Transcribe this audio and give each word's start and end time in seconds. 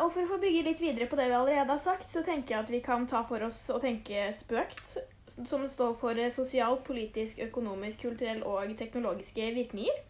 og 0.00 0.12
for 0.12 0.24
å 0.24 0.30
få 0.32 0.40
bygge 0.42 0.66
litt 0.66 0.82
videre 0.82 1.08
på 1.10 1.18
det 1.18 1.28
vi 1.30 1.38
allerede 1.38 1.74
har 1.74 1.82
sagt, 1.82 2.10
så 2.10 2.24
tenker 2.26 2.54
jeg 2.54 2.64
at 2.64 2.72
vi 2.72 2.82
kan 2.84 3.06
ta 3.10 3.22
for 3.28 3.42
oss 3.46 3.62
å 3.72 3.80
tenke 3.82 4.28
spøkt, 4.36 4.98
som 5.46 5.64
står 5.68 5.94
for 6.00 6.20
sosial, 6.34 6.80
politisk, 6.86 7.38
økonomisk, 7.46 8.06
kulturell 8.06 8.42
og 8.48 8.72
teknologiske 8.78 9.52
virkninger. 9.56 10.06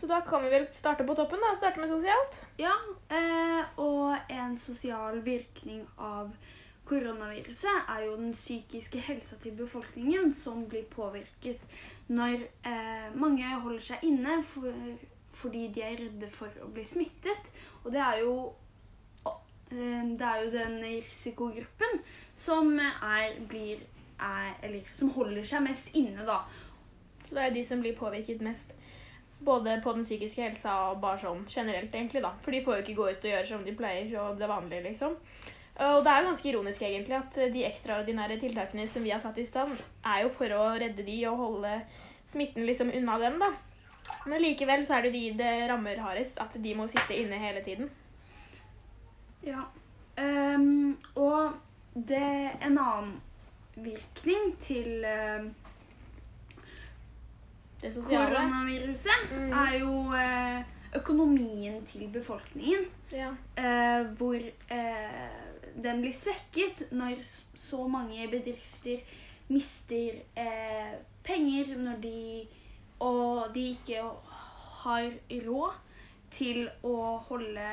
Så 0.00 0.08
da 0.10 0.20
kan 0.26 0.42
vi 0.44 0.50
vel 0.50 0.66
starte 0.74 1.06
på 1.06 1.14
toppen, 1.16 1.40
da. 1.40 1.54
Starte 1.56 1.80
med 1.80 1.88
sosialt. 1.88 2.40
Ja, 2.58 2.74
eh, 3.08 3.62
og 3.80 4.16
en 4.28 4.58
sosial 4.58 5.22
virkning 5.24 5.86
av 5.96 6.34
koronaviruset 6.84 7.88
er 7.88 8.02
jo 8.04 8.16
den 8.18 8.34
psykiske 8.34 9.00
helsa 9.00 9.38
til 9.40 9.54
befolkningen 9.56 10.34
som 10.36 10.66
blir 10.68 10.84
påvirket 10.92 11.62
når 12.12 12.42
eh, 12.68 13.14
mange 13.16 13.48
holder 13.62 13.86
seg 13.86 14.04
inne 14.04 14.42
for, 14.44 14.74
fordi 15.32 15.68
de 15.72 15.86
er 15.86 15.96
redde 16.02 16.28
for 16.28 16.52
å 16.60 16.68
bli 16.74 16.84
smittet. 16.84 17.48
Og 17.84 17.94
det 17.94 18.02
er 18.04 18.20
jo 18.20 18.34
det 19.74 20.28
er 20.28 20.44
jo 20.44 20.52
den 20.54 20.78
risikogruppen 20.82 21.98
som 22.36 22.78
er, 22.78 23.34
blir 23.48 23.82
er, 24.20 24.54
Eller 24.62 24.86
som 24.94 25.10
holder 25.14 25.44
seg 25.46 25.64
mest 25.64 25.90
inne, 25.96 26.24
da. 26.26 26.44
Så 27.24 27.34
det 27.34 27.44
er 27.44 27.54
de 27.54 27.64
som 27.66 27.82
blir 27.82 27.96
påvirket 27.98 28.42
mest. 28.44 28.70
Både 29.44 29.80
på 29.84 29.92
den 29.92 30.06
psykiske 30.06 30.42
helsa 30.42 30.74
og 30.90 31.00
bare 31.02 31.20
sånn 31.20 31.42
generelt, 31.50 31.92
egentlig, 31.94 32.22
da. 32.22 32.32
For 32.44 32.54
de 32.54 32.62
får 32.64 32.78
jo 32.78 32.84
ikke 32.84 32.96
gå 33.00 33.10
ut 33.10 33.26
og 33.26 33.32
gjøre 33.32 33.50
som 33.50 33.66
de 33.66 33.76
pleier, 33.76 34.14
og 34.22 34.38
det 34.38 34.48
vanlige, 34.48 34.86
liksom. 34.86 35.18
Og 35.74 36.04
det 36.06 36.10
er 36.10 36.20
jo 36.22 36.28
ganske 36.28 36.48
ironisk, 36.48 36.82
egentlig, 36.86 37.18
at 37.18 37.38
de 37.52 37.66
ekstraordinære 37.66 38.38
tiltakene 38.38 38.86
som 38.88 39.02
vi 39.02 39.10
har 39.10 39.22
satt 39.24 39.40
i 39.42 39.46
stand, 39.48 39.74
er 40.06 40.22
jo 40.22 40.30
for 40.36 40.54
å 40.54 40.68
redde 40.78 41.02
de 41.02 41.16
og 41.26 41.40
holde 41.40 41.74
smitten 42.30 42.66
liksom 42.68 42.92
unna 42.94 43.18
dem, 43.18 43.40
da. 43.42 43.50
Men 44.28 44.42
likevel 44.44 44.84
så 44.86 44.98
er 44.98 45.08
det 45.08 45.14
de 45.16 45.24
det 45.40 45.52
rammer 45.68 46.00
hardest, 46.00 46.38
at 46.40 46.54
de 46.54 46.74
må 46.78 46.86
sitte 46.88 47.16
inne 47.18 47.40
hele 47.42 47.64
tiden. 47.66 47.90
Ja. 49.46 49.64
Um, 50.16 50.96
og 51.14 51.52
det 51.94 52.50
en 52.62 52.78
annen 52.78 53.14
virkning 53.76 54.54
til 54.62 55.04
uh, 55.04 55.46
det. 57.82 57.90
Koronaviruset 58.06 59.32
mm. 59.32 59.52
er 59.52 59.76
jo 59.80 59.92
uh, 60.14 60.60
økonomien 60.96 61.82
til 61.86 62.08
befolkningen. 62.12 62.86
Ja. 63.12 63.34
Uh, 63.58 64.06
hvor 64.16 64.38
den 65.84 66.00
blir 66.00 66.14
svekket 66.14 66.86
når 66.92 67.20
så 67.58 67.86
mange 67.88 68.28
bedrifter 68.30 69.02
mister 69.48 70.20
penger 71.24 71.74
når 71.76 71.96
de 72.02 72.46
Og 72.98 73.50
de 73.54 73.60
ikke 73.74 74.02
har 74.84 75.10
råd 75.30 75.72
til 76.34 76.66
å 76.82 76.96
holde 77.28 77.70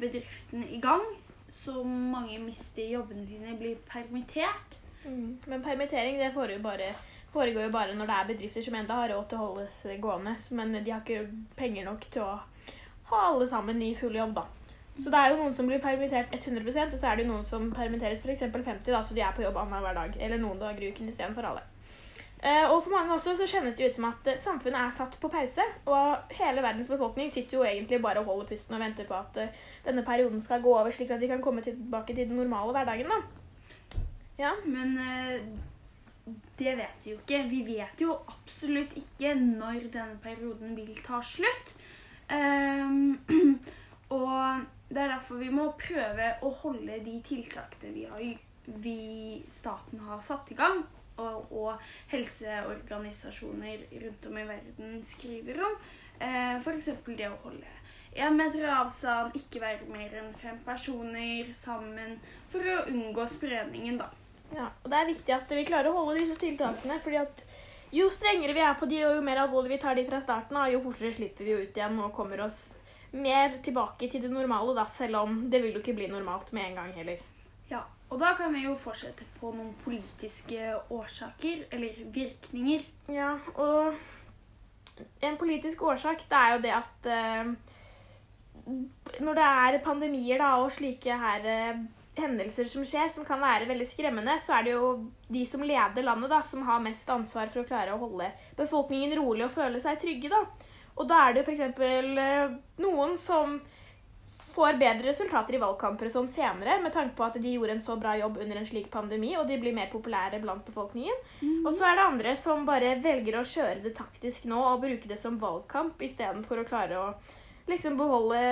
bedriften 0.00 0.66
i 0.68 0.80
gang 0.82 1.04
så 1.50 1.84
mange 1.84 2.38
mister 2.38 2.84
jobbene 2.92 3.24
dine, 3.26 3.56
blir 3.58 3.78
permittert. 3.88 4.76
Mm. 5.04 5.38
Men 5.46 5.62
permittering 5.64 6.18
det 6.18 6.32
foregår 6.34 6.62
bare, 6.62 6.90
foregår 7.32 7.62
jo 7.62 7.72
bare 7.72 7.94
når 7.96 8.10
det 8.10 8.16
er 8.16 8.28
bedrifter 8.32 8.64
som 8.64 8.76
enda 8.76 9.00
har 9.00 9.12
råd 9.14 9.28
til 9.30 9.38
å 9.38 9.46
holdes 9.46 9.78
gående. 10.02 10.36
Men 10.50 10.76
de 10.76 10.92
har 10.92 11.00
ikke 11.00 11.28
penger 11.56 11.88
nok 11.88 12.06
til 12.12 12.26
å 12.26 12.36
ha 13.08 13.24
alle 13.30 13.48
sammen 13.48 13.80
i 13.82 13.94
full 13.96 14.16
jobb, 14.16 14.36
da. 14.36 14.44
Så 14.98 15.12
det 15.14 15.18
er 15.18 15.30
jo 15.30 15.38
noen 15.38 15.54
som 15.54 15.68
blir 15.70 15.78
permittert 15.78 16.32
100% 16.34 16.94
og 16.96 16.98
så 16.98 17.06
er 17.06 17.16
det 17.16 17.24
jo 17.24 17.30
noen 17.30 17.44
som 17.46 17.68
permitteres 17.70 18.24
f.eks. 18.26 18.42
50, 18.50 18.90
da, 18.90 19.02
så 19.06 19.14
de 19.14 19.22
er 19.22 19.36
på 19.36 19.44
jobb 19.44 19.60
annenhver 19.62 19.94
dag. 19.94 20.16
Eller 20.18 20.42
noen 20.42 20.58
dager 20.60 20.82
i 20.82 20.90
uken 20.92 21.08
istedenfor 21.12 21.46
alle. 21.52 21.62
Uh, 22.38 22.70
og 22.70 22.84
for 22.84 22.92
mange 22.94 23.16
også 23.16 23.32
så 23.34 23.46
kjennes 23.50 23.74
det 23.74 23.88
ut 23.88 23.96
som 23.96 24.04
at 24.12 24.28
uh, 24.30 24.36
samfunnet 24.38 24.78
er 24.78 24.92
satt 24.94 25.16
på 25.20 25.30
pause. 25.32 25.64
Og 25.90 26.34
hele 26.38 26.62
verdens 26.62 26.90
befolkning 26.90 27.32
sitter 27.34 27.58
jo 27.58 27.64
egentlig 27.66 27.98
bare 28.02 28.22
og 28.22 28.30
holder 28.30 28.52
pusten 28.52 28.76
og 28.78 28.84
venter 28.84 29.08
på 29.08 29.16
at 29.18 29.40
uh, 29.42 29.64
denne 29.86 30.04
perioden 30.06 30.40
skal 30.42 30.62
gå 30.62 30.74
over, 30.74 30.90
slik 30.94 31.10
at 31.10 31.20
de 31.20 31.30
kan 31.30 31.42
komme 31.42 31.64
tilbake 31.66 32.14
til 32.14 32.28
den 32.28 32.38
normale 32.38 32.76
hverdagen. 32.76 33.10
da. 33.10 33.98
Ja, 34.38 34.52
men 34.66 34.94
det 36.58 36.76
vet 36.78 37.04
vi 37.04 37.10
jo 37.10 37.18
ikke. 37.18 37.42
Vi 37.50 37.62
vet 37.66 38.02
jo 38.02 38.14
absolutt 38.30 38.94
ikke 38.98 39.34
når 39.34 39.88
denne 39.92 40.18
perioden 40.22 40.76
vil 40.76 40.94
ta 41.02 41.18
slutt. 41.24 41.74
Um, 42.30 43.18
og 44.20 44.60
det 44.88 45.02
er 45.02 45.14
derfor 45.14 45.40
vi 45.40 45.50
må 45.52 45.70
prøve 45.80 46.34
å 46.44 46.52
holde 46.62 47.00
de 47.04 47.16
tiltakene 47.24 47.92
vi, 47.94 48.04
har, 48.08 48.22
vi 48.84 48.98
staten 49.50 50.04
har 50.06 50.20
satt 50.24 50.52
i 50.52 50.58
gang, 50.58 50.84
og, 51.58 51.88
helseorganisasjoner 52.12 53.88
rundt 54.04 54.30
om 54.30 54.38
i 54.38 54.46
verden 54.52 55.02
skriver 55.06 55.60
om. 55.66 55.76
Eh, 56.18 56.56
F.eks. 56.58 56.92
det 57.06 57.28
å 57.28 57.42
holde 57.44 57.76
én 58.18 58.34
meter 58.34 58.64
avstand, 58.72 59.36
ikke 59.36 59.60
være 59.62 59.90
mer 59.92 60.14
enn 60.20 60.32
fem 60.38 60.56
personer 60.64 61.50
sammen 61.54 62.16
for 62.50 62.64
å 62.64 62.86
unngå 62.90 63.26
spredningen, 63.30 64.00
da. 64.00 64.08
Ja, 64.56 64.70
og 64.82 64.90
det 64.90 64.98
er 64.98 65.10
viktig 65.10 65.34
at 65.36 65.52
vi 65.52 65.66
klarer 65.68 65.92
å 65.92 66.00
holde 66.00 66.16
disse 66.22 66.38
tiltakene, 66.40 66.98
fordi 67.04 67.20
at 67.20 67.44
jo 67.94 68.08
strengere 68.12 68.56
vi 68.56 68.64
er 68.64 68.76
på 68.80 68.88
de, 68.88 69.02
og 69.06 69.18
jo 69.18 69.24
mer 69.24 69.42
alvorlig 69.44 69.76
vi 69.76 69.80
tar 69.84 69.96
de 69.96 70.06
fra 70.08 70.20
starten 70.24 70.56
av, 70.60 70.70
jo 70.72 70.82
fortere 70.84 71.12
slipper 71.14 71.46
vi 71.46 71.56
ut 71.62 71.78
igjen 71.78 72.00
og 72.00 72.14
kommer 72.16 72.46
oss 72.48 72.58
mer 73.12 73.60
tilbake 73.64 74.10
til 74.10 74.24
det 74.24 74.32
normale, 74.32 74.74
da, 74.76 74.84
selv 74.92 75.22
om 75.22 75.42
det 75.48 75.62
vil 75.62 75.76
jo 75.76 75.84
ikke 75.84 75.96
bli 75.96 76.10
normalt 76.12 76.52
med 76.56 76.70
en 76.70 76.80
gang 76.82 76.94
heller. 76.96 77.22
Og 78.08 78.20
da 78.20 78.32
kan 78.38 78.54
vi 78.54 78.64
jo 78.64 78.76
fortsette 78.78 79.26
på 79.36 79.50
noen 79.52 79.74
politiske 79.82 80.70
årsaker, 80.94 81.66
eller 81.76 81.98
virkninger. 82.14 82.86
Ja, 83.12 83.34
og 83.60 83.98
en 85.20 85.36
politisk 85.40 85.82
årsak, 85.82 86.24
det 86.30 86.38
er 86.38 86.54
jo 86.54 86.62
det 86.64 86.72
at 86.78 87.10
uh, 87.12 87.52
når 89.20 89.38
det 89.38 89.46
er 89.46 89.78
pandemier 89.84 90.40
da, 90.40 90.54
og 90.62 90.72
slike 90.72 91.20
her 91.20 91.44
uh, 91.44 91.84
hendelser 92.18 92.68
som 92.70 92.86
skjer, 92.88 93.10
som 93.12 93.28
kan 93.28 93.44
være 93.44 93.68
veldig 93.68 93.86
skremmende, 93.88 94.38
så 94.40 94.56
er 94.56 94.66
det 94.66 94.74
jo 94.74 94.88
de 95.28 95.44
som 95.46 95.62
leder 95.62 96.06
landet, 96.06 96.32
da, 96.32 96.40
som 96.42 96.64
har 96.66 96.82
mest 96.84 97.12
ansvar 97.12 97.52
for 97.52 97.62
å 97.62 97.68
klare 97.68 97.94
å 97.94 98.00
holde 98.00 98.32
befolkningen 98.58 99.18
rolig 99.20 99.46
og 99.46 99.54
føle 99.54 99.84
seg 99.84 100.00
trygge. 100.00 100.32
da. 100.32 100.46
Og 100.98 101.06
da 101.10 101.26
er 101.26 101.36
det 101.36 101.44
f.eks. 101.44 101.76
Uh, 101.76 102.56
noen 102.80 103.18
som 103.20 103.60
får 104.58 104.78
bedre 104.80 105.06
resultater 105.06 105.54
i 105.54 105.60
valgkamper 105.62 106.08
og 106.08 106.14
sånn 106.16 106.30
senere, 106.30 106.80
med 106.82 106.92
tanke 106.94 107.14
på 107.18 107.26
at 107.28 107.38
de 107.38 107.52
gjorde 107.54 107.76
en 107.76 107.82
så 107.84 107.94
bra 108.00 108.16
jobb 108.18 108.40
under 108.42 108.58
en 108.58 108.66
slik 108.66 108.88
pandemi, 108.90 109.36
og 109.38 109.46
de 109.46 109.58
blir 109.62 109.76
mer 109.76 109.90
populære 109.92 110.40
blant 110.42 110.66
befolkningen. 110.66 111.20
Mm. 111.40 111.60
Og 111.62 111.70
så 111.78 111.86
er 111.86 111.98
det 111.98 112.06
andre 112.08 112.34
som 112.42 112.66
bare 112.66 112.96
velger 113.04 113.38
å 113.38 113.46
kjøre 113.46 113.84
det 113.86 113.94
taktisk 113.98 114.48
nå 114.50 114.58
og 114.72 114.82
bruke 114.82 115.10
det 115.10 115.20
som 115.20 115.38
valgkamp 115.38 116.02
istedenfor 116.02 116.64
å 116.64 116.66
klare 116.66 116.98
å 116.98 117.08
liksom 117.70 117.98
beholde 118.00 118.42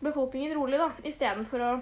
befolkningen 0.00 0.56
rolig, 0.56 0.80
da, 0.80 0.90
istedenfor 1.04 1.66
å 1.66 1.76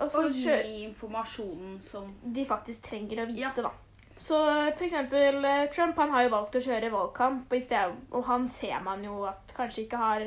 og 0.00 0.30
gi 0.32 0.84
informasjonen 0.86 1.74
som 1.84 2.06
De 2.22 2.44
faktisk 2.48 2.86
trenger 2.86 3.20
å 3.20 3.26
vite, 3.28 3.42
ja. 3.42 3.50
da. 3.66 3.72
Så 4.20 4.36
for 4.76 4.84
eksempel 4.84 5.44
eh, 5.44 5.66
Trump 5.72 5.98
han 6.00 6.12
har 6.14 6.26
jo 6.26 6.32
valgt 6.34 6.56
å 6.58 6.62
kjøre 6.64 6.92
valgkamp, 6.92 7.52
og 8.12 8.24
han 8.28 8.46
ser 8.52 8.80
man 8.84 9.04
jo 9.04 9.22
at 9.28 9.52
kanskje 9.56 9.86
ikke 9.86 10.00
har 10.00 10.26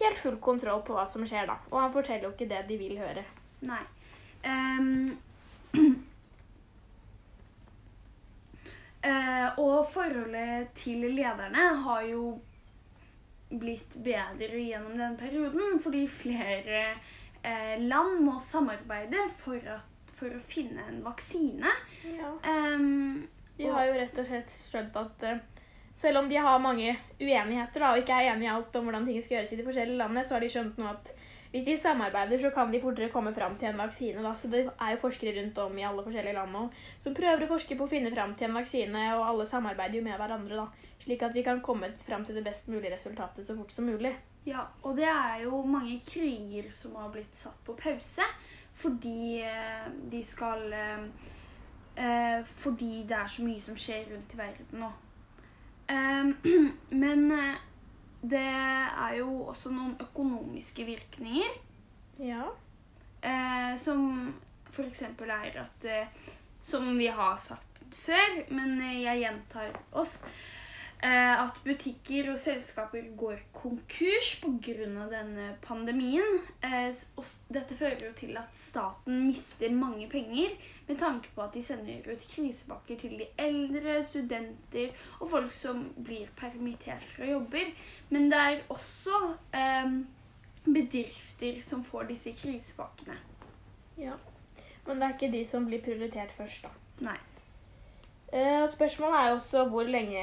helt 0.00 0.18
full 0.18 0.36
kontroll 0.42 0.82
på 0.86 0.96
hva 0.96 1.06
som 1.10 1.26
skjer, 1.26 1.46
da. 1.48 1.58
Og 1.72 1.80
han 1.80 1.94
forteller 1.94 2.28
jo 2.28 2.34
ikke 2.34 2.50
det 2.50 2.64
de 2.68 2.78
vil 2.80 2.98
høre. 3.00 3.24
Nei. 3.66 3.82
Um, 4.46 5.16
uh, 9.06 9.48
og 9.64 9.78
forholdet 9.90 10.74
til 10.78 11.06
lederne 11.16 11.70
har 11.86 12.04
jo 12.10 12.36
blitt 13.50 13.96
bedre 14.02 14.58
gjennom 14.58 14.98
den 14.98 15.16
perioden, 15.18 15.80
fordi 15.82 16.06
flere 16.10 16.86
uh, 17.44 17.76
land 17.82 18.20
må 18.26 18.38
samarbeide 18.42 19.28
for, 19.38 19.60
at, 19.62 20.12
for, 20.14 20.34
å 20.34 20.42
finne 20.42 20.84
en 20.90 21.02
vaksine. 21.06 21.72
Ja. 22.10 22.34
Um, 22.42 23.26
de 23.56 23.70
har 23.72 23.86
jo 23.88 24.00
rett 24.00 24.18
og 24.20 24.28
slett 24.28 24.52
skjønt 24.52 24.98
at 25.00 25.28
uh, 25.30 25.62
selv 25.96 26.20
om 26.22 26.28
de 26.28 26.36
har 26.36 26.58
mange 26.62 26.96
uenigheter 27.20 27.80
da, 27.80 27.92
og 27.92 28.02
ikke 28.02 28.16
er 28.16 28.32
enige 28.32 28.50
i 28.50 28.54
alt 28.54 28.76
om 28.76 28.88
hvordan 28.88 29.06
ting 29.06 29.22
skal 29.22 29.38
gjøres 29.38 29.54
i 29.54 29.60
de 29.60 29.64
forskjellige 29.66 30.00
landene, 30.02 30.24
så 30.24 30.36
har 30.36 30.44
de 30.44 30.52
skjønt 30.52 30.80
nå 30.80 30.90
at 30.90 31.14
hvis 31.52 31.64
de 31.64 31.76
samarbeider, 31.78 32.40
så 32.42 32.50
kan 32.52 32.72
de 32.72 32.80
fortere 32.82 33.08
komme 33.08 33.32
fram 33.34 33.54
til 33.56 33.70
en 33.70 33.78
vaksine. 33.78 34.22
Da. 34.22 34.34
Så 34.36 34.48
det 34.52 34.66
er 34.66 34.90
jo 34.92 34.98
forskere 35.00 35.32
rundt 35.38 35.58
om 35.62 35.78
i 35.78 35.86
alle 35.88 36.02
forskjellige 36.04 36.36
land 36.36 36.52
nå 36.52 36.64
som 37.00 37.14
prøver 37.16 37.46
å 37.46 37.48
forske 37.54 37.78
på 37.78 37.86
å 37.86 37.88
finne 37.88 38.10
fram 38.12 38.34
til 38.36 38.50
en 38.50 38.58
vaksine, 38.58 39.04
og 39.16 39.24
alle 39.30 39.46
samarbeider 39.48 40.00
jo 40.00 40.04
med 40.04 40.18
hverandre, 40.20 40.66
da. 40.66 40.92
Slik 41.00 41.22
at 41.22 41.36
vi 41.36 41.44
kan 41.46 41.62
komme 41.64 41.92
fram 42.02 42.26
til 42.26 42.36
det 42.36 42.44
best 42.44 42.68
mulige 42.68 42.92
resultatet 42.96 43.46
så 43.46 43.56
fort 43.56 43.72
som 43.72 43.88
mulig. 43.88 44.12
Ja, 44.46 44.66
og 44.82 44.98
det 44.98 45.08
er 45.08 45.46
jo 45.46 45.62
mange 45.66 45.96
kriger 46.06 46.68
som 46.70 46.94
har 47.00 47.08
blitt 47.14 47.34
satt 47.34 47.58
på 47.66 47.74
pause 47.78 48.26
fordi 48.76 49.40
eh, 49.40 49.86
de 50.12 50.20
skal 50.20 50.72
eh, 50.76 51.06
eh, 51.96 52.44
Fordi 52.44 53.06
det 53.08 53.16
er 53.16 53.30
så 53.32 53.44
mye 53.46 53.60
som 53.64 53.78
skjer 53.80 54.10
rundt 54.10 54.34
i 54.34 54.38
verden 54.38 54.82
nå. 54.84 54.90
Um, 55.88 56.36
men 57.02 57.32
eh, 57.32 57.54
det 58.22 58.42
er 58.42 59.16
jo 59.20 59.46
også 59.52 59.70
noen 59.74 59.94
økonomiske 60.02 60.86
virkninger. 60.88 61.58
Ja. 62.18 62.48
Uh, 63.22 63.72
som 63.78 64.34
f.eks. 64.70 65.02
er 65.02 65.60
at 65.62 65.86
uh, 65.86 66.26
Som 66.62 66.98
vi 66.98 67.06
har 67.06 67.36
sagt 67.38 67.84
før, 67.94 68.40
men 68.50 68.80
jeg 68.82 69.20
gjentar 69.22 69.70
oss. 69.92 70.20
Eh, 71.02 71.42
at 71.42 71.58
butikker 71.64 72.30
og 72.32 72.38
selskaper 72.40 73.08
går 73.18 73.40
konkurs 73.52 74.36
pga. 74.42 75.06
denne 75.10 75.56
pandemien. 75.62 76.40
Eh, 76.62 76.90
og 77.16 77.24
dette 77.52 77.76
fører 77.76 78.06
jo 78.06 78.12
til 78.16 78.36
at 78.36 78.56
staten 78.56 79.26
mister 79.26 79.70
mange 79.70 80.08
penger 80.08 80.56
med 80.88 80.98
tanke 80.98 81.28
på 81.34 81.42
at 81.42 81.54
de 81.54 81.62
sender 81.62 82.06
ut 82.12 82.26
krisepakker 82.34 82.96
til 82.96 83.18
de 83.18 83.26
eldre, 83.38 84.04
studenter 84.04 84.94
og 85.20 85.30
folk 85.30 85.52
som 85.52 85.92
blir 85.96 86.28
permittert 86.36 87.02
fra 87.02 87.24
jobber. 87.24 87.72
Men 88.10 88.30
det 88.30 88.38
er 88.38 88.62
også 88.68 89.34
eh, 89.52 90.00
bedrifter 90.64 91.62
som 91.62 91.84
får 91.84 92.10
disse 92.10 92.32
krisepakkene. 92.32 93.18
Ja. 93.98 94.16
Men 94.86 95.00
det 95.00 95.06
er 95.06 95.16
ikke 95.16 95.32
de 95.32 95.44
som 95.44 95.66
blir 95.66 95.82
prioritert 95.82 96.32
først, 96.36 96.62
da. 96.62 96.70
Nei. 97.10 97.18
Eh, 98.32 98.68
Spørsmålet 98.68 99.18
er 99.20 99.32
også 99.32 99.64
hvor 99.70 99.86
lenge 99.86 100.22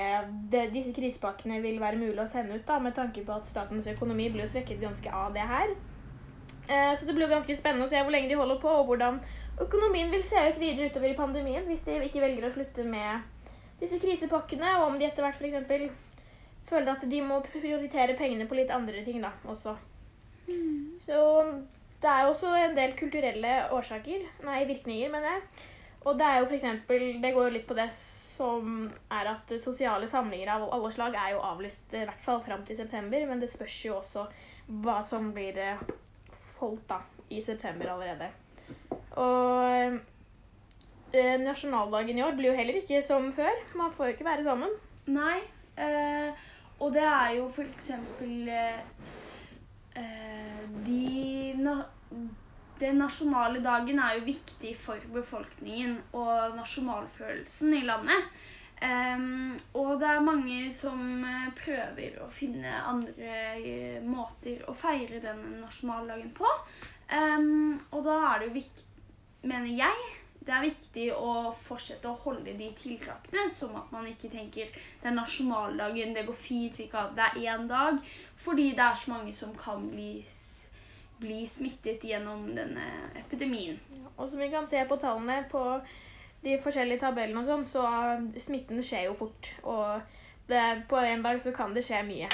det, 0.51 0.73
disse 0.73 0.91
krisepakkene 0.93 1.61
vil 1.63 1.79
være 1.79 1.99
mulig 2.01 2.19
å 2.19 2.27
sende 2.27 2.57
ut, 2.57 2.65
da, 2.67 2.79
med 2.83 2.95
tanke 2.97 3.23
på 3.23 3.35
at 3.35 3.47
statens 3.47 3.87
økonomi 3.87 4.27
blir 4.33 4.43
jo 4.43 4.51
svekket 4.51 4.81
ganske 4.83 5.11
av 5.11 5.31
det 5.35 5.45
her. 5.47 5.71
Eh, 6.67 6.91
så 6.97 7.07
det 7.07 7.15
blir 7.15 7.27
jo 7.27 7.35
ganske 7.35 7.55
spennende 7.55 7.87
å 7.87 7.91
se 7.91 8.01
hvor 8.01 8.11
lenge 8.11 8.27
de 8.31 8.39
holder 8.39 8.59
på, 8.59 8.71
og 8.71 8.89
hvordan 8.91 9.21
økonomien 9.63 10.11
vil 10.11 10.23
se 10.27 10.41
ut 10.49 10.59
videre 10.59 10.89
utover 10.91 11.13
i 11.13 11.17
pandemien 11.17 11.63
hvis 11.69 11.85
de 11.87 11.99
ikke 12.03 12.23
velger 12.23 12.49
å 12.49 12.53
slutte 12.55 12.83
med 12.87 13.23
disse 13.79 13.99
krisepakkene, 13.99 14.77
og 14.79 14.89
om 14.91 14.99
de 14.99 15.07
etter 15.07 15.23
hvert 15.23 15.39
f.eks. 15.39 15.91
føler 16.67 16.91
at 16.91 17.07
de 17.09 17.21
må 17.23 17.39
prioritere 17.47 18.17
pengene 18.19 18.47
på 18.47 18.59
litt 18.59 18.71
andre 18.71 19.03
ting 19.07 19.21
da, 19.23 19.31
også. 19.47 19.77
Så 21.05 21.19
det 22.03 22.11
er 22.11 22.25
jo 22.25 22.33
også 22.33 22.51
en 22.59 22.75
del 22.75 22.95
kulturelle 22.99 23.53
årsaker, 23.71 24.27
nei, 24.43 24.63
virkninger, 24.67 25.11
mener 25.11 25.37
jeg. 25.37 25.69
Og 26.03 26.19
det 26.19 26.27
er 26.27 26.41
jo 26.41 26.51
eksempel, 26.51 27.05
det 27.23 27.33
går 27.33 27.47
jo 27.47 27.55
litt 27.57 27.67
på 27.67 27.77
det 27.77 27.89
som 27.93 28.87
er 29.13 29.29
at 29.29 29.53
sosiale 29.61 30.07
samlinger 30.09 30.55
av 30.55 30.65
alle 30.73 30.91
slag 30.91 31.15
er 31.15 31.33
jo 31.35 31.43
avlyst 31.45 31.93
i 31.93 32.03
hvert 32.03 32.23
fall 32.23 32.41
fram 32.43 32.65
til 32.67 32.77
september, 32.79 33.25
men 33.29 33.41
det 33.41 33.51
spørs 33.53 33.77
jo 33.85 33.97
også 33.99 34.25
hva 34.83 34.97
som 35.05 35.29
blir 35.35 35.59
eh, 35.61 35.83
holdt 36.59 36.87
da 36.89 36.99
i 37.33 37.41
september 37.43 37.93
allerede. 37.93 38.29
Og 39.21 39.99
eh, 41.13 41.35
nasjonaldagen 41.41 42.17
i 42.17 42.25
år 42.25 42.37
blir 42.37 42.51
jo 42.51 42.57
heller 42.57 42.79
ikke 42.81 43.03
som 43.05 43.29
før. 43.37 43.63
Man 43.79 43.93
får 43.93 44.09
jo 44.09 44.15
ikke 44.17 44.29
være 44.31 44.47
sammen. 44.47 44.75
Nei. 45.13 45.39
Eh, 45.77 46.45
og 46.79 46.93
det 46.93 47.03
er 47.05 47.35
jo 47.37 47.47
for 47.53 47.65
eksempel 47.65 48.49
eh, 48.51 48.79
eh, 49.95 50.63
de 50.85 51.43
Den 52.83 52.99
nasjonale 52.99 53.61
dagen 53.63 53.99
er 54.03 54.17
jo 54.17 54.25
viktig 54.27 54.73
for 54.75 54.99
befolkningen 55.13 55.95
og 56.19 56.57
nasjonalfølelsen 56.57 57.77
i 57.77 57.85
landet. 57.87 58.33
Um, 58.83 59.53
og 59.79 60.01
det 60.01 60.09
er 60.09 60.25
mange 60.25 60.57
som 60.75 60.99
eh, 61.23 61.51
prøver 61.55 62.17
å 62.19 62.25
finne 62.33 62.73
andre 62.83 63.35
eh, 63.55 64.01
måter 64.03 64.65
å 64.67 64.73
feire 64.75 65.21
denne 65.23 65.61
nasjonaldagen 65.61 66.33
på. 66.35 66.49
Um, 67.07 67.79
og 67.93 68.03
da 68.09 68.17
er 68.33 68.41
det 68.41 68.49
jo 68.49 68.57
viktig, 68.57 68.85
mener 69.47 69.71
jeg, 69.71 70.09
det 70.43 70.51
er 70.51 70.65
viktig 70.65 71.05
å 71.15 71.53
fortsette 71.55 72.09
å 72.09 72.19
holde 72.25 72.57
de 72.59 72.67
tiltakene, 72.75 73.45
som 73.51 73.77
at 73.79 73.91
man 73.95 74.07
ikke 74.09 74.31
tenker 74.33 74.73
det 74.73 75.07
er 75.07 75.15
nasjonaldagen, 75.15 76.11
det 76.15 76.25
går 76.27 76.35
fint, 76.35 76.75
vi 76.79 76.89
kan, 76.91 77.13
det 77.15 77.29
er 77.29 77.53
én 77.53 77.69
dag. 77.69 78.01
Fordi 78.35 78.73
det 78.75 78.83
er 78.83 78.99
så 78.99 79.13
mange 79.13 79.31
som 79.35 79.53
kan 79.55 79.87
bli, 79.93 80.17
bli 81.23 81.43
smittet 81.49 82.03
gjennom 82.05 82.49
denne 82.55 82.85
epidemien. 83.19 83.79
Og 84.17 84.27
som 84.29 84.43
vi 84.43 84.51
kan 84.51 84.67
se 84.69 84.83
på 84.85 84.99
tallene 85.01 85.41
på 85.51 85.63
de 86.43 86.57
forskjellige 86.61 87.01
tabellene 87.05 87.39
og 87.41 87.47
sånn, 87.47 87.65
så 87.65 87.85
smitten 88.43 88.83
skjer 88.83 89.07
jo 89.07 89.17
fort. 89.17 89.49
Og 89.63 90.03
det, 90.51 90.61
på 90.91 90.99
en 90.99 91.23
dag 91.23 91.39
så 91.41 91.55
kan 91.55 91.73
det 91.73 91.85
skje 91.87 92.03
mye. 92.07 92.29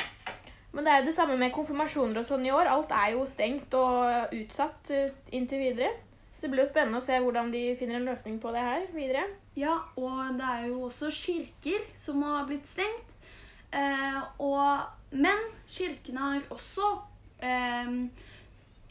Men 0.73 0.85
det 0.85 0.91
er 0.91 1.01
jo 1.01 1.09
det 1.09 1.15
samme 1.17 1.37
med 1.37 1.53
konfirmasjoner 1.53 2.21
og 2.21 2.27
sånn 2.29 2.45
i 2.45 2.53
år. 2.53 2.69
Alt 2.69 2.93
er 2.93 3.15
jo 3.15 3.25
stengt 3.29 3.73
og 3.77 4.33
utsatt 4.37 4.91
eh, 4.93 5.13
inntil 5.33 5.63
videre. 5.63 5.93
Så 6.35 6.45
det 6.45 6.51
blir 6.53 6.63
jo 6.63 6.69
spennende 6.69 7.01
å 7.01 7.03
se 7.03 7.17
hvordan 7.19 7.49
de 7.51 7.63
finner 7.79 7.97
en 7.97 8.05
løsning 8.07 8.37
på 8.41 8.51
det 8.55 8.61
her 8.63 8.85
videre. 8.93 9.25
Ja, 9.59 9.75
og 9.99 10.37
det 10.39 10.45
er 10.45 10.67
jo 10.69 10.85
også 10.87 11.09
kirker 11.11 11.87
som 11.97 12.21
har 12.23 12.45
blitt 12.47 12.69
stengt. 12.69 13.15
Eh, 13.75 14.21
og, 14.41 14.85
men 15.11 15.41
kirkene 15.69 16.21
har 16.21 16.45
også 16.53 16.93
eh, 17.43 17.91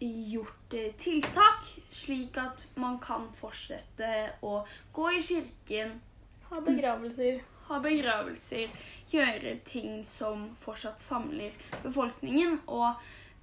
gjort 0.01 0.75
eh, 0.75 0.93
tiltak, 0.99 1.65
slik 1.91 2.39
at 2.39 2.69
man 2.79 2.99
kan 3.03 3.29
fortsette 3.35 4.11
å 4.47 4.61
gå 4.95 5.11
i 5.17 5.23
kirken, 5.23 6.01
Ha 6.49 6.61
begravelser. 6.65 7.43
ha 7.69 7.81
begravelser, 7.85 8.71
gjøre 9.11 9.59
ting 9.65 10.05
som 10.05 10.49
fortsatt 10.57 11.03
samler 11.03 11.53
befolkningen. 11.83 12.61
Og 12.67 12.95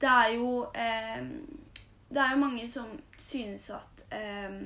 det 0.02 0.10
er 0.10 0.34
jo 0.36 0.66
eh, 0.74 1.22
Det 2.10 2.22
er 2.22 2.32
jo 2.32 2.40
mange 2.40 2.68
som 2.70 2.88
synes 3.20 3.70
at 3.70 4.04
eh, 4.14 4.60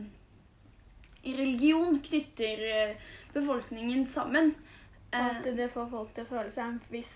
religion 1.24 2.00
knytter 2.00 2.66
eh, 2.72 3.12
befolkningen 3.34 4.06
sammen. 4.08 4.54
Og 4.56 4.80
Eh, 5.14 5.38
at 5.38 5.58
det 5.58 5.72
får 5.74 5.88
folk 5.90 6.14
til 6.14 6.26
å 6.26 6.30
føle 6.30 6.52
seg 6.54 6.68
en 6.68 6.82
viss 6.94 7.16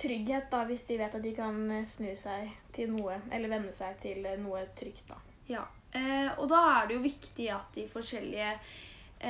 trygghet, 0.00 0.50
da, 0.52 0.64
hvis 0.68 0.86
de 0.88 0.98
vet 1.00 1.14
at 1.16 1.24
de 1.24 1.32
kan 1.36 1.58
eh, 1.70 1.86
snu 1.88 2.10
seg 2.18 2.50
til 2.74 2.92
noe, 2.94 3.20
eller 3.32 3.52
venne 3.52 3.72
seg 3.76 3.98
til 4.02 4.24
eh, 4.26 4.38
noe 4.40 4.64
trygt. 4.78 5.04
da. 5.10 5.18
Ja, 5.50 5.64
eh, 5.92 6.30
og 6.38 6.48
da 6.52 6.60
er 6.76 6.88
det 6.88 6.96
jo 6.98 7.04
viktig 7.04 7.48
at 7.54 7.74
de 7.76 7.86
forskjellige 7.90 8.52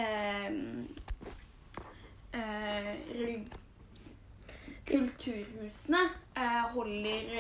eh, 0.01 0.51
eh, 2.39 2.93
kulturhusene 4.91 6.05
eh, 6.35 6.63
holder 6.75 7.35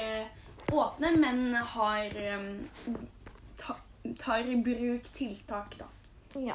åpne, 0.70 1.14
men 1.18 1.54
har 1.74 2.14
tar 4.18 4.46
i 4.46 4.56
bruk 4.56 5.08
tiltak, 5.12 5.78
da. 5.80 5.88
Ja. 6.38 6.54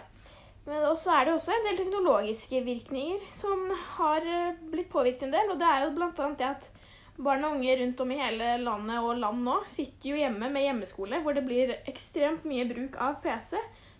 Men 0.65 0.87
også 0.89 1.11
er 1.13 1.27
det 1.27 1.33
også 1.35 1.53
en 1.53 1.67
del 1.67 1.77
teknologiske 1.77 2.61
virkninger 2.65 3.25
som 3.37 3.67
har 3.97 4.25
eh, 4.25 4.55
blitt 4.71 4.89
påvirket 4.89 5.27
en 5.27 5.35
del. 5.35 5.51
Og 5.53 5.59
det 5.61 5.67
er 5.69 5.83
jo 5.83 5.91
annet 5.93 6.39
det 6.39 6.47
at 6.49 6.63
barn 7.17 7.43
og 7.47 7.55
unge 7.57 7.75
rundt 7.79 8.01
om 8.03 8.11
i 8.11 8.17
hele 8.19 8.57
landet 8.63 8.99
og 8.99 9.17
land 9.21 9.43
nå 9.45 9.53
sitter 9.71 10.09
jo 10.09 10.15
hjemme 10.19 10.49
med 10.51 10.63
hjemmeskole, 10.65 11.21
hvor 11.23 11.33
det 11.37 11.43
blir 11.45 11.69
ekstremt 11.87 12.43
mye 12.49 12.65
bruk 12.67 12.93
av 12.99 13.13
PC. 13.23 13.53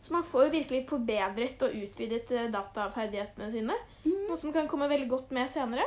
Så 0.05 0.13
man 0.13 0.23
får 0.25 0.43
jo 0.45 0.55
virkelig 0.57 0.89
forbedret 0.89 1.61
og 1.65 1.75
utvidet 1.85 2.31
eh, 2.33 2.51
dataferdighetene 2.53 3.51
sine. 3.53 3.75
Noe 4.05 4.37
som 4.41 4.53
kan 4.53 4.67
komme 4.69 4.91
veldig 4.91 5.09
godt 5.09 5.31
med 5.37 5.47
senere. 5.53 5.85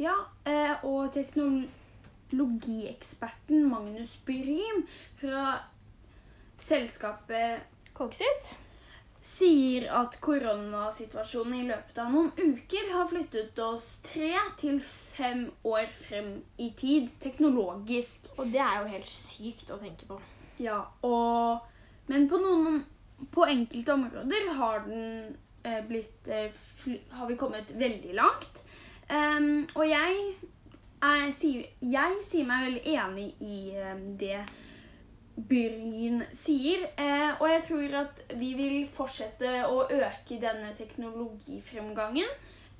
Ja, 0.00 0.16
eh, 0.48 0.84
og 0.84 1.12
teknologieksperten 1.14 3.68
Magnus 3.68 4.16
Brym 4.26 4.86
fra 5.20 5.42
selskapet 6.60 7.60
Coxit. 7.96 8.65
Sier 9.26 9.88
at 9.90 10.16
koronasituasjonen 10.22 11.54
i 11.58 11.66
løpet 11.66 11.98
av 11.98 12.12
noen 12.14 12.30
uker 12.38 12.92
har 12.94 13.08
flyttet 13.10 13.58
oss 13.62 13.96
tre 14.06 14.32
til 14.60 14.78
fem 14.86 15.48
år 15.66 15.88
frem 15.98 16.36
i 16.62 16.70
tid 16.78 17.10
teknologisk. 17.22 18.30
Og 18.38 18.52
det 18.54 18.62
er 18.62 18.80
jo 18.80 18.92
helt 18.94 19.10
sykt 19.10 19.72
å 19.74 19.80
tenke 19.82 20.06
på. 20.08 20.20
Ja, 20.62 20.78
og, 21.04 21.66
men 22.06 22.28
på 22.30 22.38
noen 22.40 22.84
på 23.32 23.48
enkelte 23.48 23.96
områder 23.96 24.50
har 24.60 24.84
den 24.86 25.36
eh, 25.64 25.80
blitt 25.88 26.28
eh, 26.28 26.52
fly, 26.52 27.00
har 27.16 27.26
vi 27.26 27.38
kommet 27.40 27.72
veldig 27.74 28.14
langt. 28.14 28.62
Um, 29.08 29.66
og 29.74 29.86
jeg, 29.86 30.22
er, 31.02 31.26
sier, 31.34 31.66
jeg 31.80 32.22
sier 32.26 32.46
meg 32.48 32.66
veldig 32.66 32.94
enig 32.94 33.26
i 33.40 33.58
um, 33.78 34.06
det 34.18 34.40
Bryn 35.36 36.22
sier. 36.32 36.88
Eh, 36.96 37.30
og 37.40 37.48
jeg 37.50 37.62
tror 37.68 37.96
at 38.02 38.20
vi 38.40 38.52
vil 38.56 38.76
fortsette 38.92 39.64
å 39.68 39.84
øke 39.84 40.40
denne 40.40 40.72
teknologifremgangen. 40.76 42.28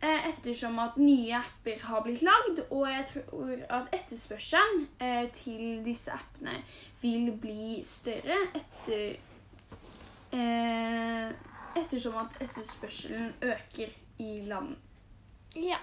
Eh, 0.02 0.28
ettersom 0.28 0.76
at 0.78 0.98
nye 1.00 1.38
apper 1.38 1.80
har 1.88 2.02
blitt 2.04 2.20
lagd, 2.24 2.60
og 2.68 2.82
jeg 2.90 3.04
tror 3.08 3.62
at 3.78 3.94
etterspørselen 3.96 4.82
eh, 5.00 5.24
til 5.32 5.80
disse 5.86 6.12
appene 6.12 6.58
vil 7.00 7.30
bli 7.40 7.78
større 7.84 8.36
etter, 8.58 9.16
eh, 10.36 11.32
ettersom 11.80 12.18
at 12.20 12.36
etterspørselen 12.44 13.32
øker 13.40 13.96
i 14.20 14.42
land. 14.44 14.76
Ja. 15.56 15.80